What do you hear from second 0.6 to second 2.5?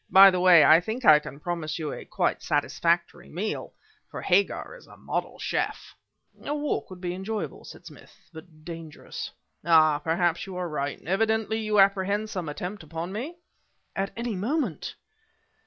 I think I can promise you quite a